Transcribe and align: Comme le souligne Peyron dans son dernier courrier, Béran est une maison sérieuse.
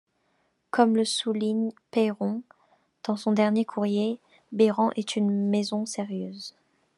Comme 0.71 0.95
le 0.95 1.05
souligne 1.05 1.73
Peyron 1.91 2.41
dans 3.03 3.17
son 3.17 3.33
dernier 3.33 3.65
courrier, 3.65 4.19
Béran 4.51 4.89
est 4.95 5.15
une 5.15 5.29
maison 5.51 5.85
sérieuse. 5.85 6.55